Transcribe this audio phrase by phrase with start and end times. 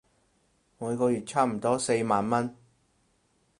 [0.79, 2.55] 每個月差唔多四萬文